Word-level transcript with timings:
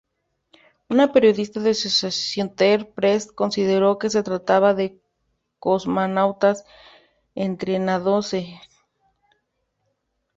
Un 0.89 1.11
periodista 1.13 1.59
de 1.59 1.69
Associated 1.69 2.87
Press 2.95 3.31
consideró 3.31 3.99
que 3.99 4.09
se 4.09 4.23
trataba 4.23 4.73
de 4.73 4.99
cosmonautas 5.59 6.65
entrenándose. 7.35 8.59